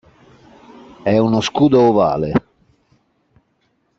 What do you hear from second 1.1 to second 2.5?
uno scudo ovale.